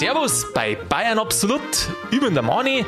[0.00, 1.60] Servus bei Bayern Absolut.
[2.10, 2.86] Ich bin der Mani.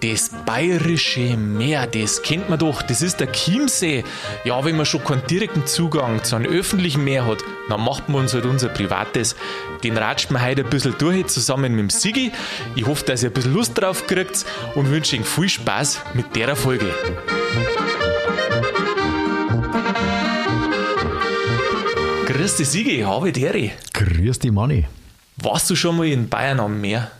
[0.00, 2.82] Das bayerische Meer, das kennt man doch.
[2.82, 4.02] Das ist der Chiemsee.
[4.42, 8.22] Ja, wenn man schon keinen direkten Zugang zu einem öffentlichen Meer hat, dann macht man
[8.22, 9.36] uns halt unser privates.
[9.84, 12.32] Den ratscht man heute ein bisschen durch, zusammen mit dem Sigi.
[12.74, 14.44] Ich hoffe, dass ihr ein bisschen Lust drauf kriegt
[14.74, 16.92] und wünsche euch viel Spaß mit der Folge.
[22.26, 23.70] Grüß dich, Sigi, habe Deri.
[23.92, 24.86] Grüß dich, Manni.
[25.40, 27.10] Warst du schon mal in Bayern am Meer?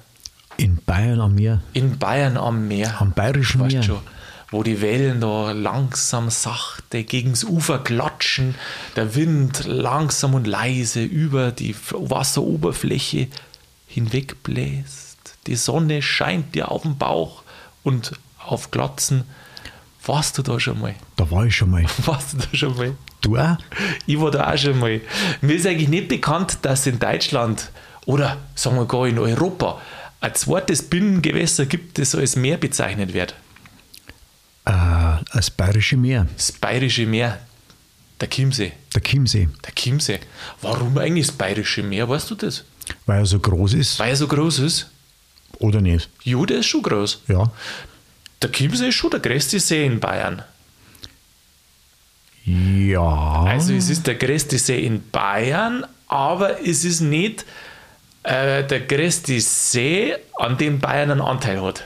[0.57, 1.63] In Bayern am Meer.
[1.73, 3.01] In Bayern am Meer.
[3.01, 3.83] Am Bayerischen weißt Meer.
[3.85, 4.01] Schon,
[4.51, 8.57] wo die Wellen da langsam sachte gegens Ufer klatschen,
[8.97, 13.29] der Wind langsam und leise über die Wasseroberfläche
[13.87, 15.37] hinwegbläst.
[15.47, 17.45] Die Sonne scheint dir auf den Bauch
[17.85, 18.13] und
[18.45, 19.25] auf Glatzen.
[20.05, 20.97] Warst du da schon mal?
[21.15, 21.85] Da war ich schon mal.
[22.05, 22.97] Warst du da schon mal?
[23.21, 23.59] Du auch?
[24.07, 25.01] Ich war da auch schon mal.
[25.41, 27.71] Mir ist eigentlich nicht bekannt, dass in Deutschland
[28.09, 29.83] oder sagen wir gar in Europa
[30.21, 33.35] ein zweites Binnengewässer gibt, das als Meer bezeichnet wird.
[34.65, 34.73] Äh,
[35.35, 36.27] das Bayerische Meer.
[36.35, 37.39] Das Bayerische Meer,
[38.19, 38.73] der Chiemsee.
[38.95, 39.49] Der Chiemsee.
[39.63, 40.21] Der Chiemsee.
[40.63, 42.09] Warum eigentlich das Bayerische Meer?
[42.09, 42.65] Weißt du das?
[43.05, 43.99] Weil er so groß ist.
[43.99, 44.91] Weil er so groß ist?
[45.59, 46.09] Oder nicht?
[46.23, 47.25] Jo, der ist schon groß.
[47.29, 47.53] Ja.
[48.41, 50.43] Der Chiemsee ist schon der größte See in Bayern.
[52.47, 53.43] Ja.
[53.43, 57.45] Also es ist der größte See in Bayern, aber es ist nicht
[58.29, 61.85] äh, der größte See, an dem Bayern einen Anteil hat.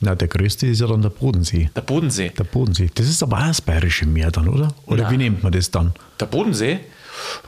[0.00, 1.70] Na, der größte ist ja dann der Bodensee.
[1.74, 2.28] Der Bodensee.
[2.38, 2.88] Der Bodensee.
[2.94, 4.68] Das ist aber auch das Bayerische Meer dann, oder?
[4.86, 5.12] Oder Nein.
[5.12, 5.92] wie nennt man das dann?
[6.20, 6.78] Der Bodensee?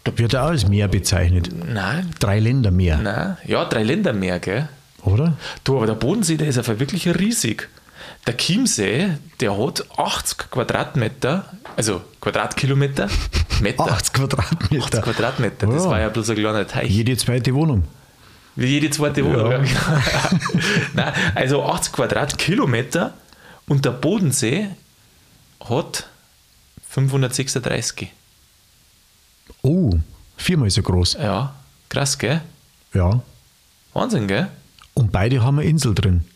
[0.02, 1.48] Da wird er auch als Meer bezeichnet.
[1.72, 3.36] Nein, Drei Länder Meer, nein.
[3.46, 4.68] Ja, drei Länder mehr, gell?
[5.05, 5.36] oder?
[5.62, 7.68] Du, aber der Bodensee, der ist einfach wirklich riesig.
[8.27, 11.44] Der Chiemsee, der hat 80 Quadratmeter,
[11.77, 13.08] also Quadratkilometer,
[13.62, 13.84] Meter.
[13.92, 14.84] 80 Quadratmeter.
[14.86, 15.91] 80 Quadratmeter, das Ja.
[15.91, 16.91] war ja bloß ein kleiner Teich.
[16.91, 17.84] Jede zweite Wohnung.
[18.61, 19.53] Wie jede zweite Wohnung.
[19.53, 19.62] Ja.
[20.92, 23.14] Nein, also 80 Quadratkilometer
[23.67, 24.68] und der Bodensee
[25.67, 26.07] hat
[26.90, 28.12] 536.
[29.62, 29.92] Oh,
[30.36, 31.14] viermal so groß.
[31.14, 31.55] Ja,
[31.89, 32.42] krass, gell?
[32.92, 33.23] Ja.
[33.95, 34.48] Wahnsinn, gell?
[34.92, 36.27] Und beide haben eine Insel drin.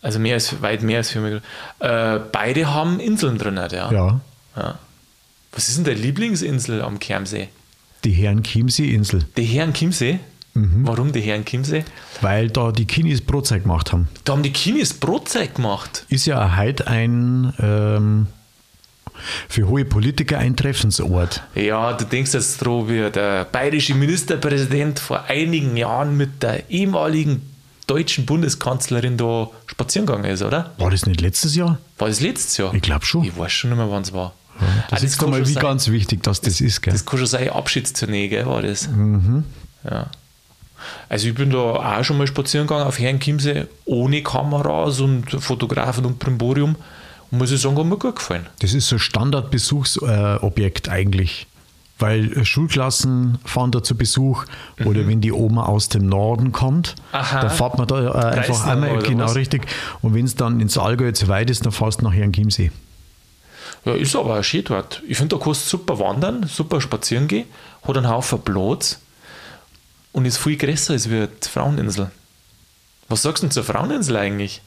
[0.00, 1.44] Also mehr als, weit mehr als 4 Millionen.
[1.80, 3.90] Äh, beide haben Inseln drin, ja.
[3.90, 4.20] Ja.
[4.54, 4.78] Ja.
[5.50, 7.48] Was ist denn deine Lieblingsinsel am Kermsee?
[8.04, 9.24] Die Herren Chiemsee-Insel.
[9.36, 10.20] Die Herren Chiemsee?
[10.60, 10.86] Mhm.
[10.86, 11.84] Warum die Herren Chiemsee?
[12.20, 14.08] Weil da die Kinis Brotzeit gemacht haben.
[14.24, 16.04] Da haben die Kinis Brotzeit gemacht.
[16.08, 18.26] Ist ja heute ein ähm,
[19.48, 21.42] für hohe Politiker ein Treffensort.
[21.54, 27.42] Ja, du denkst jetzt dran, wie der bayerische Ministerpräsident vor einigen Jahren mit der ehemaligen
[27.86, 30.72] deutschen Bundeskanzlerin da spazieren gegangen ist, oder?
[30.78, 31.78] War das nicht letztes Jahr?
[31.98, 32.72] War das letztes Jahr?
[32.74, 33.24] Ich glaube schon.
[33.24, 34.34] Ich weiß schon nicht mehr, wann es war.
[34.90, 36.82] Das Ah, ist einmal wie sein- ganz wichtig, dass das ist.
[36.82, 36.92] Gell?
[36.92, 38.88] Das kann schon sein, Abschiedstournee, gell, war das.
[38.88, 39.44] Mhm.
[39.84, 40.06] Ja.
[41.08, 45.30] Also ich bin da auch schon mal spazieren gegangen auf Herrn Chiemsee ohne Kameras und
[45.30, 46.76] Fotografen und Primborium.
[47.30, 48.46] Und muss ich sagen, hat mir gut gefallen.
[48.60, 51.46] Das ist so ein Standardbesuchsobjekt eigentlich.
[52.00, 54.44] Weil Schulklassen fahren da zu Besuch
[54.84, 57.18] oder wenn die Oma aus dem Norden kommt, Mhm.
[57.18, 57.40] Aha.
[57.40, 59.34] da fährt man da äh, einfach einmal, genau was?
[59.34, 59.66] richtig.
[60.00, 62.70] Und wenn es dann ins Allgäu zu weit ist, dann fährst du nach Herrn Chiemsee.
[63.84, 65.02] Ja, ist aber auch schön dort.
[65.08, 67.46] Ich finde, da kannst du super wandern, super spazieren gehen,
[67.82, 69.00] hat einen Haufen Platz
[70.18, 72.10] und ist viel größer als wie die Fraueninsel.
[73.08, 74.60] Was sagst du denn zur Fraueninsel eigentlich?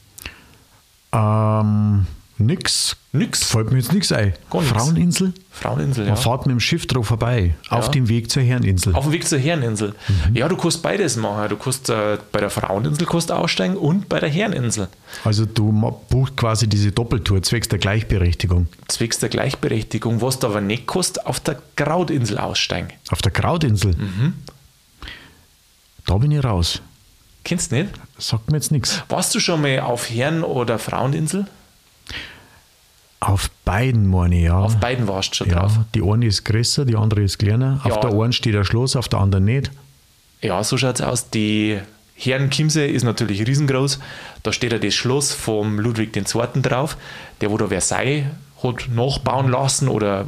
[1.12, 2.06] Ähm,
[2.38, 2.96] nix.
[3.14, 3.44] Nix.
[3.44, 4.32] Fällt mir jetzt nichts ein.
[4.50, 4.72] Gar nix.
[4.72, 5.34] Fraueninsel?
[5.50, 6.12] Fraueninsel, ja.
[6.14, 7.90] Man fährt mit dem Schiff drauf vorbei, auf Ja.
[7.90, 8.94] dem Weg zur Herreninsel.
[8.94, 9.94] Auf dem Weg zur Herreninsel.
[10.32, 11.50] Ja, du kannst beides machen.
[11.50, 14.88] Du kannst äh, bei der Fraueninsel kannst aussteigen und bei der Herreninsel.
[15.24, 15.70] Also du
[16.08, 18.66] buchst quasi diese Doppeltour zwecks der Gleichberechtigung.
[18.88, 22.88] Zwecks der Gleichberechtigung, was du aber nicht kostet, auf der Krautinsel aussteigen.
[23.10, 23.94] Auf der Krautinsel.
[23.94, 24.32] Mhm.
[26.06, 26.82] Da bin ich raus.
[27.44, 27.90] Kennst du nicht?
[28.18, 29.02] Sagt mir jetzt nichts.
[29.08, 31.46] Warst du schon mal auf Herren- oder Fraueninsel?
[33.20, 34.58] Auf beiden, meine ich, ja.
[34.58, 35.78] Auf beiden warst du schon ja, drauf.
[35.94, 37.80] die eine ist größer, die andere ist kleiner.
[37.84, 37.92] Ja.
[37.92, 39.70] Auf der einen steht ein Schloss, auf der anderen nicht.
[40.40, 41.30] Ja, so schaut es aus.
[41.30, 41.78] Die
[42.16, 44.00] Herren Chiemsee ist natürlich riesengroß.
[44.42, 46.62] Da steht ja das Schloss vom Ludwig II.
[46.62, 46.96] drauf,
[47.40, 48.26] der wo da Versailles
[48.62, 50.26] hat nachbauen lassen oder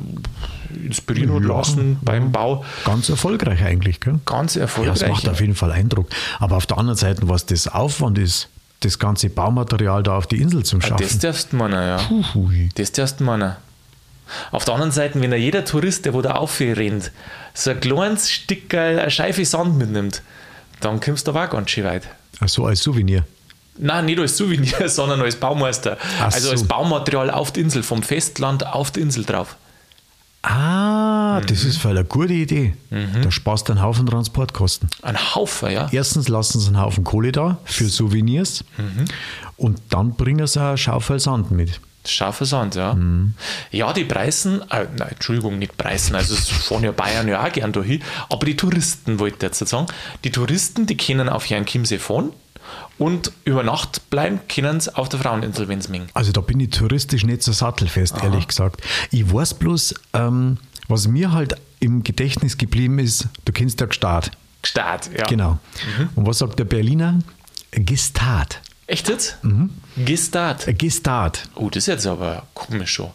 [0.76, 2.64] inspirieren Ja, lassen beim Bau.
[2.84, 4.20] Ganz erfolgreich eigentlich, gell?
[4.26, 4.98] Ganz Ja, erfolgreich.
[5.00, 6.08] das macht auf jeden Fall Eindruck.
[6.40, 8.48] Aber auf der anderen Seite, was das Aufwand ist,
[8.80, 11.02] das ganze Baumaterial da auf die Insel zum Ah, Schaffen.
[11.02, 11.96] das darfst du meinen, ja.
[11.96, 12.68] Puhui.
[12.74, 13.56] Das darfst du meinen.
[14.52, 17.12] Auf der anderen Seite, wenn da jeder Tourist, der wo da aufrennt,
[17.52, 20.22] so ein kleines Stück, äh, eine Scheife Sand mitnimmt,
[20.80, 22.08] dann kommst du aber auch ganz schön weit.
[22.40, 23.24] Also als Souvenir.
[23.76, 25.98] Nein, nicht als Souvenir, sondern als Baumeister.
[26.20, 26.52] Ach also so.
[26.52, 29.56] als Baumaterial auf die Insel, vom Festland auf die Insel drauf.
[30.46, 32.74] Ah, das ist voll eine gute Idee.
[33.22, 34.90] Da sparst du einen Haufen Transportkosten.
[35.00, 35.88] Ein Haufen, ja.
[35.90, 38.62] Erstens lassen sie einen Haufen Kohle da für Souvenirs
[39.56, 41.80] und dann bringen sie eine Schaufel Sand mit.
[42.06, 42.94] Scharfer Sand, ja.
[43.70, 47.50] Ja, die Preisen, äh, nein, Entschuldigung, nicht Preisen, also es fahren ja Bayern ja auch
[47.50, 49.86] gern dahin, aber die Touristen, wollte ich jetzt sagen,
[50.22, 52.30] die Touristen, die können auf Jan Chiemsee fahren
[52.98, 56.06] und über Nacht bleiben können sie auf der Fraueninsel, mögen.
[56.14, 58.82] Also da bin ich touristisch nicht so sattelfest, ehrlich gesagt.
[59.10, 60.58] Ich weiß bloß, ähm,
[60.88, 64.30] was mir halt im Gedächtnis geblieben ist, du kennst ja Gstaad.
[64.62, 65.26] Gstaad, ja.
[65.26, 65.58] Genau.
[66.14, 67.18] Und was sagt der Berliner?
[67.72, 68.60] Gestaat.
[68.86, 69.42] Echt jetzt?
[69.42, 69.70] Mhm.
[69.96, 70.66] Gestaat.
[70.78, 71.48] Gestaat.
[71.54, 73.10] Oh, das ist jetzt aber komisch schon.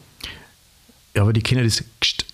[1.16, 2.26] Ja, aber die kennen das Gst.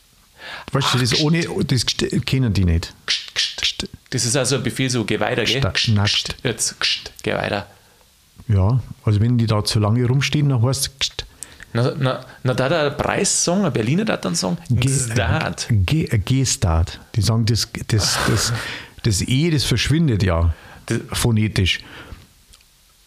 [0.71, 2.94] Weißt du, das ohne, das Gst kennen die nicht.
[3.06, 3.55] Gst, gst.
[4.15, 5.59] Das ist also ein Befehl, so geh weiter, gell?
[5.59, 6.35] Gst.
[6.41, 7.67] Jetzt, gst, geh weiter.
[8.47, 11.12] Ja, also wenn die da zu lange rumstehen, dann heißt es.
[11.73, 15.67] Na, na, na da der Preis sagen, ein Berliner da dann sagen, Gstaad.
[15.69, 16.19] Ge- äh.
[17.13, 18.53] Die sagen, das, das, das,
[19.03, 20.53] das E, das verschwindet ja
[21.11, 21.79] phonetisch.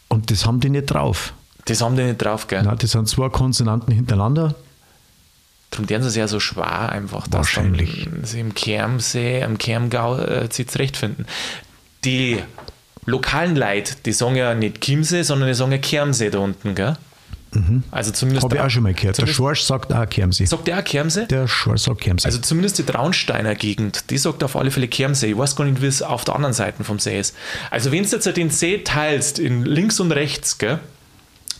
[0.08, 1.32] Und das haben die nicht drauf.
[1.64, 2.60] Das haben die nicht drauf, gell?
[2.62, 4.54] Na, das sind zwei Konsonanten hintereinander.
[5.70, 8.08] Darum werden sie es ja so schwer einfach, dass Wahrscheinlich.
[8.22, 11.26] sie im Kermsee, im Kermgau äh, sich zurechtfinden.
[12.04, 12.38] Die
[13.04, 16.96] lokalen Leute, die sagen ja nicht Chiemsee, sondern die sagen ja Kermsee da unten, gell?
[17.90, 18.44] Also zumindest.
[18.44, 18.60] Habe Mhm.
[18.60, 19.16] ich auch schon mal gehört.
[19.18, 20.44] Der Schorsch sagt auch Kermsee.
[20.44, 21.24] Sagt der auch Kermsee?
[21.26, 22.26] Der Schorsch sagt Kermsee.
[22.26, 25.30] Also zumindest die Traunsteiner Gegend, die sagt auf alle Fälle Kermsee.
[25.30, 27.34] Ich weiß gar nicht, wie es auf der anderen Seite vom See ist.
[27.70, 30.78] Also wenn du jetzt den See teilst in links und rechts, gell,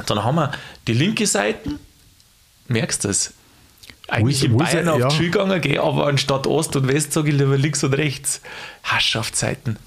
[0.07, 0.53] dann haben wir
[0.87, 1.71] die linke Seite,
[2.69, 3.33] merkst du es?
[4.09, 4.95] Eigentlich in Bayern er?
[4.95, 5.09] auf Ja.
[5.09, 8.41] die Schule gegangen, gell, aber anstatt Ost und West sage ich lieber links und rechts.
[8.83, 9.79] Herrschaftszeiten.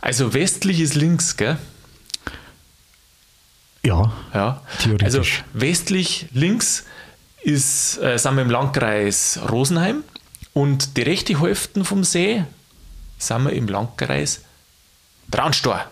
[0.00, 1.56] Also westlich ist links, gell?
[3.84, 4.62] ja, Ja.
[4.82, 5.04] Theoretisch.
[5.04, 5.22] Also
[5.54, 6.84] westlich links
[7.42, 10.04] ist, äh, sind wir im Landkreis Rosenheim
[10.52, 12.44] und die rechte Hälfte vom See
[13.18, 14.42] sind wir im Landkreis
[15.30, 15.84] Traunstor.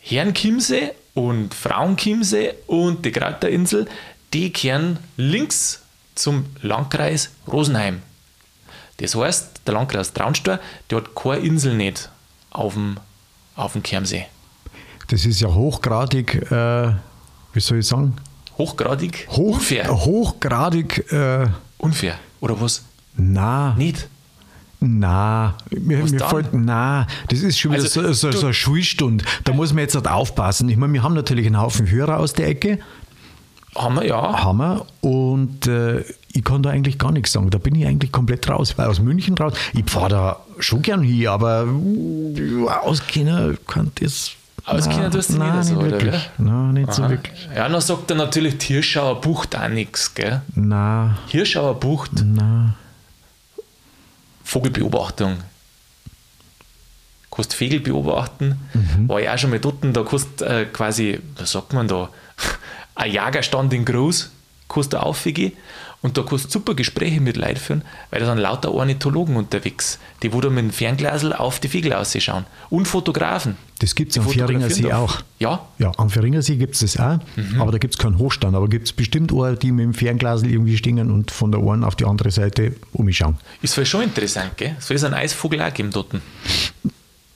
[0.00, 3.86] Herrenchiemsee und Frauenchiemsee und die Kräuterinsel,
[4.32, 5.81] die kehren links
[6.14, 8.02] zum Landkreis Rosenheim.
[8.98, 10.58] Das heißt, der Landkreis Traunstor,
[10.90, 12.10] der hat keine Insel nicht
[12.50, 12.96] auf dem,
[13.56, 14.26] auf dem Kermsee.
[15.08, 16.92] das ist ja hochgradig, äh,
[17.52, 18.16] wie soll ich sagen?
[18.58, 19.88] Hochgradig Hoch, unfair.
[19.88, 21.46] Hochgradig, äh,
[21.78, 22.18] Unfair.
[22.40, 22.84] Oder was?
[23.16, 24.08] na, Nicht?
[24.80, 29.24] na, mir, mir fällt, na, das ist schon wieder Also, so, so, so eine Schulstunde.
[29.44, 30.68] Da muss man jetzt halt aufpassen.
[30.68, 32.78] Ich meine, wir haben natürlich einen Haufen Hörer aus der Ecke,
[33.74, 34.44] Haben wir, ja.
[34.44, 37.48] haben wir, und äh, ich kann da eigentlich gar nichts sagen.
[37.50, 41.02] Da bin ich eigentlich komplett raus, weil aus München raus, ich fahre da schon gern
[41.02, 44.32] hier, aber äh, auskennen kann das.
[44.64, 46.30] Auskennen tust du nein, nicht so, oder wirklich.
[46.38, 47.10] Nein, nicht so Aha.
[47.10, 47.48] wirklich.
[47.54, 50.42] Ja, dann sagt er natürlich die Hirschauer Bucht auch nichts, gell?
[50.54, 52.74] Na, Hirschauer Bucht, na.
[54.44, 55.38] Vogelbeobachtung.
[57.30, 58.60] Kannst Vögel beobachten.
[58.74, 59.08] Mhm.
[59.08, 62.10] War ich auch schon mal dort, da kannst äh, quasi, was sagt man da,
[62.94, 64.30] ein Jagerstand in Groß,
[64.68, 65.52] kannst du aufgehen
[66.00, 69.98] und da kannst du super Gespräche mit Leuten führen, weil da sind lauter Ornithologen unterwegs,
[70.22, 72.44] die wo da mit dem Fernglasel auf die Vögel ausschauen.
[72.70, 73.56] Und Fotografen.
[73.78, 75.22] Das gibt es am Fähringer See fotografieren auch.
[75.38, 77.60] Ja, Ja, am Fähringer See gibt es das auch, Mhm.
[77.60, 78.56] aber da gibt es keinen Hochstand.
[78.56, 81.84] Aber gibt es bestimmt auch, die mit dem Fernglasel irgendwie stehen und von der einen
[81.84, 83.36] auf die andere Seite umschauen.
[83.60, 84.74] ist voll schon interessant, gell?
[84.80, 86.08] Soll es einen Eisvogel auch geben dort?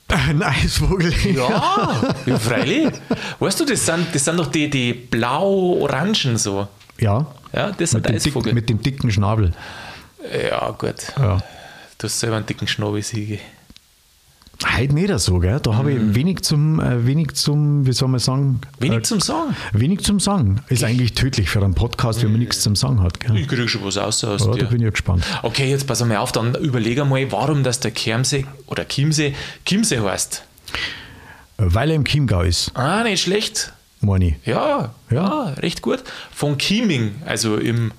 [0.09, 1.13] Ein Eisvogel.
[1.33, 2.93] Ja, ja freilich.
[3.39, 6.67] Weißt du, das sind, das sind doch die, die blau-orangen so.
[6.99, 7.25] Ja.
[7.53, 8.43] Ja, das sind Mit Eisvogel.
[8.43, 9.51] dicken, mit dem dicken Schnabel.
[10.49, 11.13] ja, gut.
[11.17, 11.37] Ja.
[11.97, 13.39] Du hast selber einen dicken Schnabel, Siege.
[14.65, 15.59] Heute nicht so, gell?
[15.61, 18.59] Da habe ich wenig zum, äh, wenig zum, wie soll man sagen?
[18.79, 18.83] Mhm.
[18.83, 19.55] Wenig äh, zum Sagen.
[19.73, 20.61] Wenig zum Sagen.
[20.69, 23.19] Ist eigentlich tödlich für einen Podcast, wenn man nichts zum Sagen hat.
[23.19, 23.37] Gell?
[23.37, 24.65] Ich kriege schon was aus aus Ja, da dir.
[24.65, 25.23] bin ich gespannt.
[25.43, 29.35] Okay, jetzt pass mal auf, dann überlege mal, warum das der Kermsee oder Chiemsee
[29.65, 30.43] Chiemsee heißt.
[31.57, 33.73] Weil er im Chiemgau ist, Ah, nicht schlecht.
[34.01, 34.35] meine ich.
[34.45, 35.43] Ja, ja, Ja.
[35.57, 36.03] recht gut.
[36.31, 37.91] Von Chieming, also im,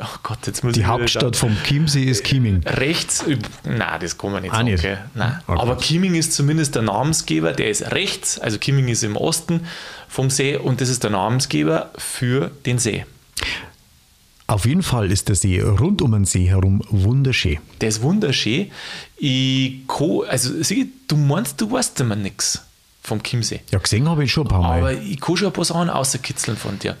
[0.00, 2.62] oh Gott, jetzt muss ich Die wieder Hauptstadt vom Chiemsee ist Chieming.
[2.66, 3.24] rechts,
[3.64, 4.70] na, das kann man nicht Auch sagen.
[4.70, 4.84] nicht?
[5.14, 5.40] Nein.
[5.46, 5.60] Okay.
[5.60, 9.60] Aber Chieming ist zumindest der Namensgeber, der ist rechts, also Chieming ist im Osten
[10.08, 13.04] vom See und das ist der Namensgeber für den See.
[14.46, 17.58] Auf jeden Fall ist der See rund um den See herum wunderschön.
[17.80, 18.70] Der ist wunderschön.
[19.16, 22.62] Ich kann, also sieh, du meinst, du weißt immer nichts
[23.04, 23.60] vom Chiemsee.
[23.70, 24.78] Ja, gesehen habe ich schon ein paar Mal.
[24.78, 26.96] Aber ich kann schon ein paar Sachen außerkitzeln von dir.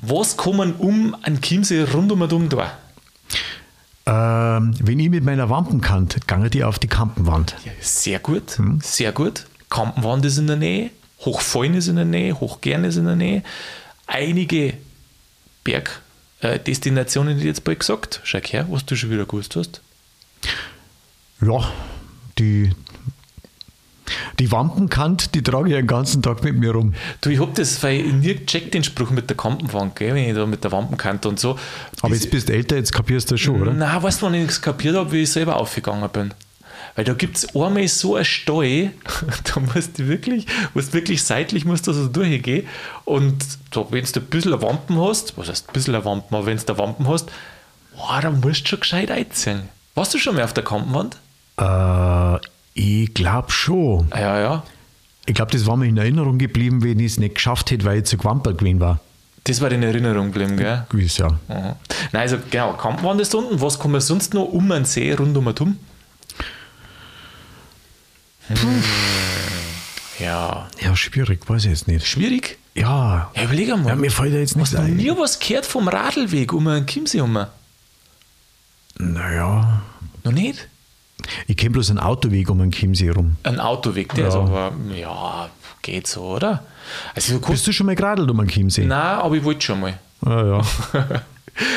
[0.00, 2.72] Was kann man um einen Chiemsee rund um und um da?
[4.04, 7.54] Ähm, wenn ich mit meiner Wampenkante gange die auf die Kampenwand.
[7.64, 9.46] Ja, sehr gut, sehr gut.
[9.68, 10.90] Kampenwand ist in der Nähe,
[11.20, 13.44] Hochfallen ist in der Nähe, Hochgern ist in der Nähe.
[14.06, 14.74] Einige
[15.64, 16.00] Berg,
[16.40, 18.20] äh, die jetzt bald gesagt.
[18.24, 19.82] Schau her, was du schon wieder gewusst hast.
[21.40, 21.70] Ja,
[22.38, 22.72] die,
[24.38, 26.94] die Wampenkant, die trage ich den ganzen Tag mit mir rum.
[27.20, 30.28] Du, ich hab das, weil ich nie gecheckt den Spruch mit der Kampenwand, gell, wenn
[30.28, 31.58] ich da mit der Wampenkante und so.
[32.00, 33.72] Aber jetzt bist du älter, jetzt kapierst du das schon, oder?
[33.72, 36.32] Nein, weißt du, wann ich nichts kapiert habe, wie ich selber aufgegangen bin?
[36.94, 38.88] Weil da gibt es einmal so eine Steu,
[39.54, 42.66] da musst du wirklich, musst wirklich seitlich musst du so durchgehen.
[43.04, 46.58] Und da, wenn du ein bisschen Wampen hast, was heißt ein bisschen Wampen, aber wenn
[46.58, 47.30] du eine Wampen hast,
[47.96, 49.68] oh, dann musst du schon gescheit einziehen.
[49.94, 51.16] Warst du schon mal auf der Kampenwand?
[51.56, 52.38] Äh,
[52.74, 54.08] ich glaube schon.
[54.10, 54.62] Ja, ja.
[55.26, 57.98] Ich glaube, das war mir in Erinnerung geblieben, wenn ich es nicht geschafft hätte, weil
[57.98, 59.00] ich zu gewampelt gewesen war.
[59.44, 60.86] Das war in Erinnerung geblieben, gell?
[60.88, 61.28] Gewiss, ja.
[61.28, 61.36] Mhm.
[61.48, 61.76] Nein,
[62.22, 63.60] also genau, da unten.
[63.60, 65.78] Was kann man sonst noch um einen See rund um herum?
[68.48, 68.82] Hm.
[70.18, 72.06] Ja, Ja, schwierig, weiß ich jetzt nicht.
[72.06, 72.58] schwierig.
[72.74, 73.88] Ja, Ja, überleg einmal.
[73.90, 76.86] ja mir fällt da jetzt nichts Hast du nie was gehört vom Radlweg um einen
[76.86, 77.46] Chiemsee herum?
[78.98, 79.82] Naja,
[80.24, 80.68] Noch nicht?
[81.46, 83.36] Ich kenne bloß einen Autoweg um den Chiemsee rum.
[83.42, 84.28] Ein Autoweg, der Ja.
[84.28, 85.48] ist aber, ja,
[85.82, 86.62] geht so, oder?
[87.14, 88.84] Also du Bist du schon mal geradelt um den Chiemsee?
[88.84, 89.98] nein, aber ich wollte schon mal.
[90.24, 90.62] Ah, ja.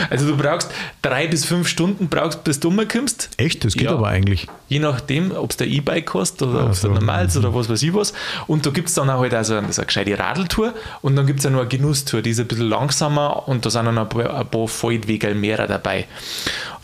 [0.10, 0.72] Also du brauchst
[1.02, 3.30] drei bis fünf Stunden, brauchst, bis du umkommst.
[3.36, 3.92] Echt, das geht Ja.
[3.96, 4.48] aber eigentlich.
[4.70, 6.88] Je nachdem, ob es der E-Bike hast oder Ah, ob es so.
[6.88, 8.14] ein normales oder was weiß ich was.
[8.48, 11.28] Und da gibt es dann auch halt also eine, so eine gescheite Radeltour und dann
[11.28, 13.98] gibt es ja noch eine Genusstour, die ist ein bisschen langsamer und da sind dann
[13.98, 16.06] ein paar, ein paar Feldwege mehr dabei.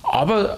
[0.04, 0.58] Aber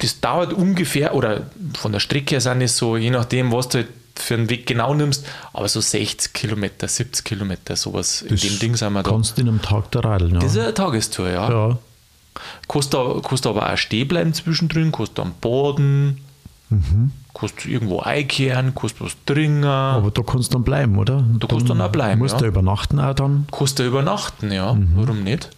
[0.00, 1.42] das dauert ungefähr, oder
[1.78, 4.66] von der Strecke her sind es so, je nachdem, was du halt für einen Weg
[4.66, 9.02] genau nimmst, aber so 60 Kilometer, 70 Kilometer, sowas in Das dem Ding sind wir
[9.02, 9.10] da.
[9.10, 10.40] Kannst du in einem Tag da radeln, ja.
[10.40, 11.50] Das ist eine Tagestour, ja.
[11.50, 11.78] ja.
[12.92, 16.20] Da, kannst aber auch stehen bleiben zwischendrin, kannst am Boden,
[16.70, 17.12] Mhm.
[17.34, 21.22] kannst irgendwo einkehren, kannst was trinken, Aber da kannst du dann bleiben, oder?
[21.38, 22.40] Du kannst dann auch bleiben, musst ja.
[22.40, 23.46] da übernachten auch dann.
[23.78, 24.72] da übernachten, ja.
[24.72, 24.92] Mhm.
[24.96, 25.50] Warum nicht?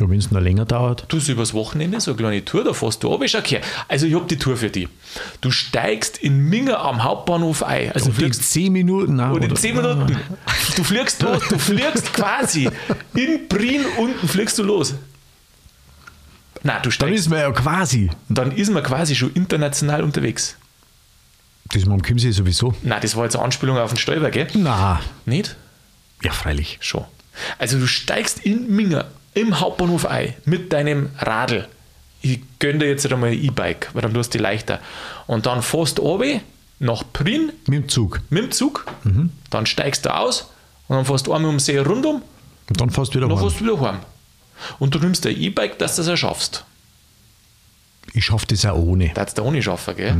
[0.00, 1.06] Ja, wenn es noch länger dauert.
[1.08, 3.20] Du hast übers Wochenende so eine kleine Tour, da fährst du ab.
[3.26, 3.60] Schau her.
[3.88, 4.88] Also ich habe die Tour für dich.
[5.40, 7.90] Du steigst in Minga am Hauptbahnhof ein.
[7.92, 9.16] Also Du fliegst fliegst 10 Minuten.
[9.16, 10.16] Nein, und in oder- 10 Minuten.
[10.76, 12.70] Du fliegst los, du fliegst quasi
[13.14, 14.94] in Prien unten fliegst du los.
[16.62, 17.18] Nein, du Dann steigst.
[17.20, 18.10] ist man ja quasi.
[18.28, 20.56] Dann ist man quasi schon international unterwegs.
[21.72, 22.74] Das man am Chiemsee sowieso.
[22.82, 24.46] Nein, das war jetzt eine Anspielung auf den Stolper, gell?
[24.54, 25.56] Na, Nicht?
[26.22, 26.78] ja, freilich.
[26.80, 27.04] Schon.
[27.58, 29.04] Also du steigst in Minga
[29.34, 31.68] im Hauptbahnhof ein mit deinem Radl.
[32.20, 34.80] Ich gönne dir jetzt einmal ein E-Bike, weil dann tust du die leichter.
[35.26, 36.40] Und dann fährst du runter
[36.80, 38.20] nach Prien Mit dem Zug.
[38.30, 38.86] mit dem Zug,
[39.50, 40.50] dann steigst du aus
[40.88, 42.22] und dann fährst du einmal um den See rundum
[42.68, 43.48] Und dann fährst du wieder und dann heim.
[43.50, 43.98] fährst du wieder heim.
[44.80, 46.64] Und du nimmst dein E-Bike, dass du das auch schaffst.
[48.14, 49.10] Ich schaffe das auch ohne.
[49.14, 50.16] Das du ohne schaffen, gell?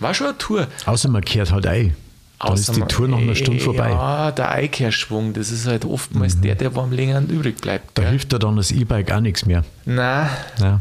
[0.00, 0.66] War schon eine Tour.
[0.86, 1.94] Außer man kehrt halt ein.
[2.42, 3.90] Dann ist die Tour nach einer Stunde vorbei.
[3.90, 7.96] Ja, der Einkehrschwung, das ist halt oftmals der, der am längeren übrig bleibt.
[7.98, 8.10] Da Gell?
[8.12, 9.62] hilft dir dann das E-Bike auch nichts mehr.
[9.84, 10.28] Nein,
[10.58, 10.80] Ja.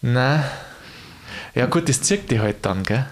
[0.00, 0.44] nein.
[1.54, 3.04] Ja gut, das zirkt dich halt dann, gell?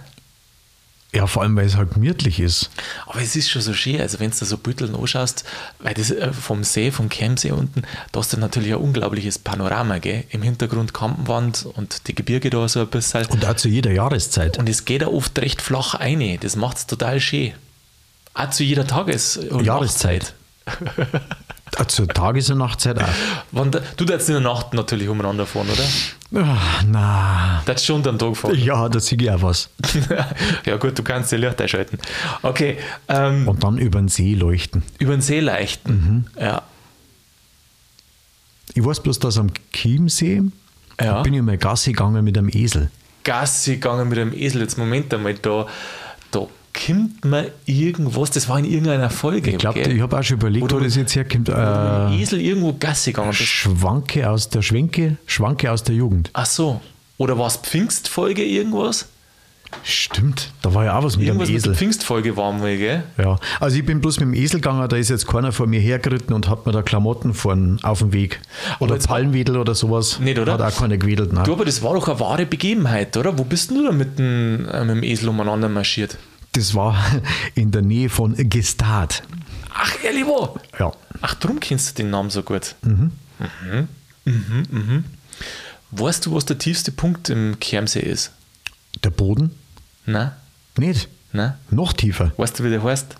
[1.12, 2.68] ja, vor allem, weil es halt gemütlich ist.
[3.06, 5.44] Aber es ist schon so schön, also wenn du da so Bütteln anschaust,
[5.78, 9.98] weil das äh, vom See, vom Kemsee unten, da hast du natürlich ein unglaubliches Panorama,
[9.98, 10.24] gell?
[10.30, 13.24] Im Hintergrund Kampenwand und die Gebirge da so ein bisschen.
[13.26, 14.58] Und auch zu jeder Jahreszeit.
[14.58, 16.38] Und es geht da oft recht flach ein.
[16.40, 17.52] Das macht es total schön.
[18.38, 20.34] Auch zu jeder Tages- und Jahreszeit.
[21.78, 23.08] Auch zur Tages- und Nachtzeit auch.
[23.52, 26.42] Wann du darfst in der Nacht natürlich umeinander fahren, oder?
[26.44, 27.62] Ah, na.
[27.66, 28.58] Das schon den Tag fahren.
[28.58, 29.70] Ja, da sehe ich auch was.
[30.66, 31.98] ja gut, du kannst die Licht einschalten.
[32.42, 32.78] Okay,
[33.08, 34.82] ähm, Und dann über den See leuchten.
[34.98, 36.26] über den See leichten.
[36.36, 36.42] Mhm.
[36.42, 36.62] Ja.
[38.74, 40.42] Ich weiß bloß, dass am Chiemsee
[41.00, 41.22] Ja.
[41.22, 42.90] bin ich mal Gassi gegangen mit einem Esel.
[43.24, 44.60] Gassi gegangen mit einem Esel.
[44.62, 45.66] Jetzt Moment einmal, da,
[46.30, 46.46] da
[46.86, 49.50] kommt mir irgendwas, das war in irgendeiner Folge.
[49.52, 51.48] Ich glaube, ich habe auch schon überlegt, Oder- wo das jetzt herkommt.
[51.48, 53.32] Mit Äh, Esel irgendwo Gassi gegangen.
[53.32, 56.30] Schwanke aus der Schwenke, Schwanke aus der Jugend.
[56.34, 56.80] ach so.
[57.18, 59.06] Oder war es Pfingstfolge irgendwas?
[59.82, 61.78] Stimmt, da war ja auch was mit Irgendwas dem mit der Esel.
[61.78, 63.02] Pfingstfolge waren wir, gell?
[63.18, 65.80] Ja, also ich bin bloß mit dem Esel gegangen, da ist jetzt keiner vor mir
[65.80, 68.40] hergeritten und hat mir da Klamotten vorn auf dem Weg.
[68.78, 70.20] Oder Palmwedel oder sowas.
[70.20, 70.52] Nicht, oder?
[70.54, 71.32] Hat auch keiner gewedelt.
[71.32, 71.44] Nein.
[71.44, 73.36] Du, aber das war doch eine wahre Begebenheit, oder?
[73.38, 76.16] Wo bist denn du da mit dem, äh, mit dem Esel umeinander marschiert?
[76.56, 76.96] Das war
[77.54, 79.22] in der Nähe von Gestad.
[79.74, 80.58] Ach, ehrlich wo?
[80.78, 80.90] Ja.
[81.20, 82.74] Ach, drum kennst du den Namen so gut.
[82.82, 83.12] Mhm.
[84.24, 85.04] Mhm, mhm.
[85.90, 88.32] Weißt du, was der tiefste Punkt im Kermsee ist?
[89.04, 89.50] Der Boden?
[90.06, 90.36] Na?
[90.78, 91.08] Nicht.
[91.32, 91.58] Na?
[91.70, 92.32] Noch tiefer.
[92.38, 93.16] Weißt du, wie der heißt?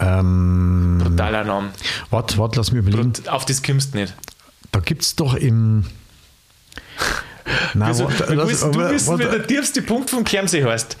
[0.00, 1.70] Ähm, Brutaler Name.
[2.10, 3.02] warte, warte, lass mich überlegen.
[3.02, 4.14] Und auf das kommst du nicht.
[4.72, 5.84] Da gibt es doch im.
[7.74, 10.96] Nein, Also, warte, du lass- du wissen, wie der tiefste Punkt vom Kermsee heißt.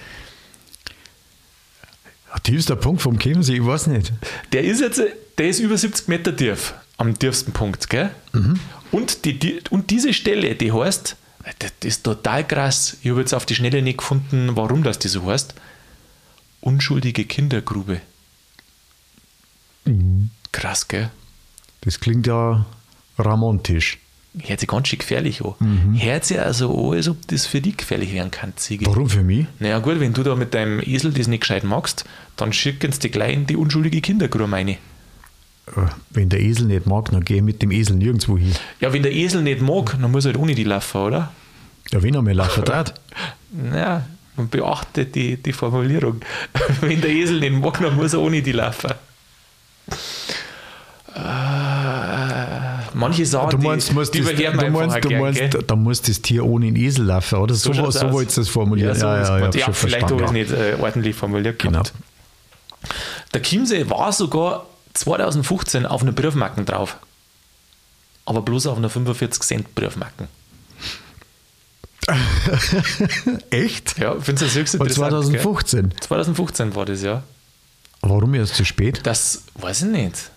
[2.42, 4.12] Tiefster Punkt vom Chiemsee, ich weiß nicht.
[4.52, 5.00] Der ist jetzt,
[5.38, 8.10] der ist über 70 Meter tief, am tiefsten Punkt, gell?
[8.92, 11.16] Und, die, die, und diese Stelle, die heißt,
[11.58, 12.96] das ist total krass.
[13.02, 15.54] Ich habe jetzt auf die Schnelle nicht gefunden, warum das die so heißt.
[16.60, 18.00] Unschuldige Kindergrube.
[20.52, 21.10] Krass, gell?
[21.82, 22.66] Das klingt ja
[23.18, 23.98] romantisch.
[24.38, 25.98] Hört sich ganz schön gefährlich an.
[25.98, 28.86] Hört sich also an, als ob das für dich gefährlich werden kann, Ziege.
[28.86, 29.46] Warum für mich?
[29.58, 32.04] Naja, gut, wenn du da mit deinem Esel das nicht gescheit magst,
[32.36, 34.68] dann schicken sie dich gleich in die unschuldige Kindergrube rein.
[34.68, 34.76] Äh,
[36.10, 38.54] Wenn der Esel nicht mag, dann gehe ich mit dem Esel nirgendwo hin.
[38.80, 41.32] Ja, wenn der Esel nicht mag, dann muss er halt ohne die laufen, oder?
[41.90, 42.94] Ja, wenn er mir laufen darf.
[43.50, 44.06] Naja,
[44.36, 46.20] man beachtet die, die Formulierung.
[46.82, 48.92] wenn der Esel nicht mag, dann muss er ohne die laufen.
[51.14, 51.18] Äh,
[53.00, 55.40] manche sagen, Du meinst, die, musst die das, du, wir einfach meinst, du, gern, meinst,
[55.40, 55.62] gell?
[55.66, 57.54] da muss das Tier ohne den Esel laufen, oder?
[57.54, 58.94] So, so, so wolltest du das formulieren.
[58.94, 61.72] so Ja, ist ja, ja, ja, vielleicht habe ich es nicht äh, ordentlich formuliert Genau.
[61.82, 61.92] gehabt.
[63.34, 66.96] Der Chiemsee war sogar 2015 auf einer Briefmarken drauf.
[68.24, 70.28] Aber bloß auf einer 45 Cent Briefmarken.
[73.50, 73.98] Echt?
[73.98, 75.10] Ja, ich finde es höchst Von interessant.
[75.12, 75.88] 2015.
[75.90, 76.00] Gell?
[76.00, 77.22] 2015 war das, ja.
[78.02, 79.00] Warum erst zu spät?
[79.04, 80.30] Das weiß ich nicht.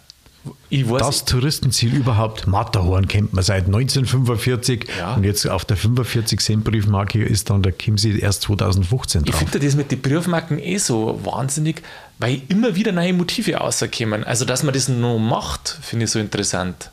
[0.69, 5.13] Ich Das Touristenziel überhaupt, Matterhorn kennt man seit 1945 Ja.
[5.15, 9.39] und jetzt auf der 45 Cent Briefmarke ist dann der Chiemsee erst 2015 Ich drauf.
[9.39, 11.81] finde das mit den Briefmarken eh so wahnsinnig,
[12.19, 14.23] weil immer wieder neue Motive rauskommen.
[14.25, 16.89] Also, dass man das noch macht, finde ich so interessant.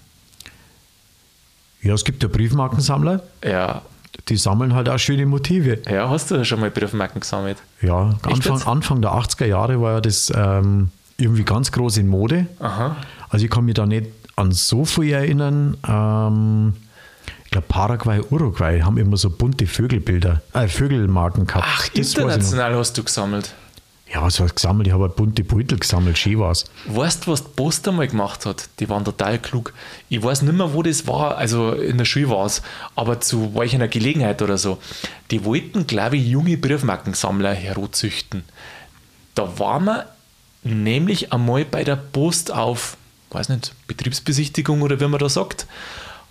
[1.83, 3.83] Ja, es gibt ja Briefmarkensammler, Ja,
[4.29, 5.79] die sammeln halt auch schöne Motive.
[5.91, 7.57] ja hast du schon mal Briefmarken gesammelt?
[7.81, 8.63] Ja, Anfang?
[8.63, 12.47] Anfang der 80er Jahre war ja das ähm, irgendwie ganz groß in Mode.
[12.59, 12.97] Aha.
[13.29, 15.77] Also ich kann mich da nicht an so viel erinnern.
[15.87, 16.75] Ähm,
[17.45, 21.67] ich glaube, Paraguay, Uruguay haben immer so bunte Vögelbilder, äh, Vögelmarken gehabt.
[21.69, 23.55] Ach, Das international hast du gesammelt.
[24.13, 24.89] Ja, was heißt gesammelt?
[24.89, 26.65] Ich habe halt bunte Beutel gesammelt, schön war's.
[26.87, 28.69] Weißt du, was die Post einmal gemacht hat?
[28.81, 29.73] Die waren total klug.
[30.09, 32.61] Ich weiß nicht mehr, wo das war, also in der Schule war es,
[32.97, 34.79] aber zu welcher Gelegenheit oder so.
[35.31, 38.43] Die wollten, glaube ich, junge Briefmarkensammler herozüchten.
[39.37, 40.07] Da waren wir
[40.63, 42.97] nämlich einmal bei der Post auf,
[43.31, 45.67] weiß nicht, Betriebsbesichtigung oder wie man da sagt.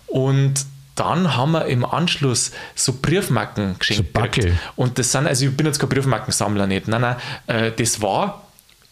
[0.06, 4.12] Und dann haben wir im Anschluss so Briefmarken geschenkt.
[4.42, 4.50] So.
[4.76, 6.88] Und das sind, also ich bin jetzt kein Briefmarkensammler nicht.
[6.88, 7.16] Nein, nein,
[7.46, 8.46] äh, das war,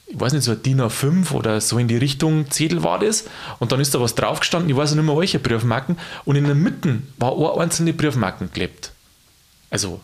[0.06, 3.26] ich weiß nicht, so ein DIN A5 oder so in die Richtung Zettel war das.
[3.58, 5.98] Und dann ist da was draufgestanden, ich weiß nicht mehr welche Briefmarken.
[6.24, 8.92] Und in der Mitte war eine einzelne Briefmarken geklebt.
[9.70, 10.00] Also,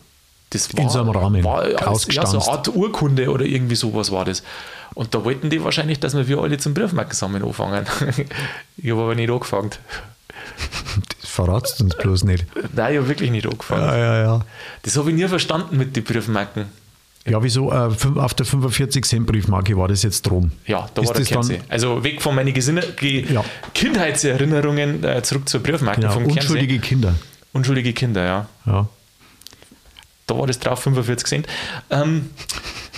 [0.55, 3.75] das war, In so einem Rahmen, war als, ja, so eine Art Urkunde oder irgendwie
[3.75, 4.43] sowas war das.
[4.93, 7.85] Und da wollten die wahrscheinlich, dass wir alle zum Briefmarkensammeln anfangen.
[8.77, 9.71] ich habe aber nicht angefangen.
[11.21, 12.45] Das verratst uns bloß nicht.
[12.73, 13.83] Nein, ich habe wirklich nicht angefangen.
[13.83, 14.41] Ja, ja, ja.
[14.83, 16.65] Das habe ich nie verstanden mit den Briefmarken.
[17.27, 17.71] Ja, wieso?
[17.71, 20.51] Äh, auf der 45 Cent Briefmarke war das jetzt drum.
[20.67, 21.61] Ja, da ist war der das dann, Kernsee.
[21.69, 23.43] Also weg von meinen Gesinne Ge Ja.
[23.73, 26.39] Kindheitserinnerungen äh, zurück zur Briefmarke genau, vom Kernsee.
[26.41, 27.15] unschuldige Kinder.
[27.51, 28.45] Unschuldige Kinder, ja.
[28.65, 28.87] Ja.
[30.27, 31.47] Da war das drauf, 45 Cent.
[31.89, 32.29] Ähm,